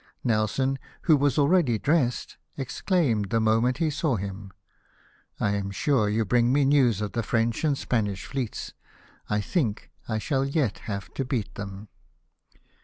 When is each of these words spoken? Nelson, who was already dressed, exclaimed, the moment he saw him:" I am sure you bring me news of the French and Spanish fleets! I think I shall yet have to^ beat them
Nelson, 0.23 0.79
who 1.03 1.15
was 1.15 1.37
already 1.37 1.77
dressed, 1.77 2.37
exclaimed, 2.57 3.29
the 3.29 3.39
moment 3.39 3.77
he 3.77 3.91
saw 3.91 4.15
him:" 4.15 4.51
I 5.39 5.51
am 5.51 5.69
sure 5.69 6.09
you 6.09 6.25
bring 6.25 6.51
me 6.51 6.65
news 6.65 7.01
of 7.01 7.11
the 7.11 7.21
French 7.21 7.63
and 7.63 7.77
Spanish 7.77 8.25
fleets! 8.25 8.73
I 9.29 9.41
think 9.41 9.91
I 10.09 10.17
shall 10.17 10.43
yet 10.43 10.79
have 10.79 11.13
to^ 11.13 11.27
beat 11.29 11.53
them 11.53 11.87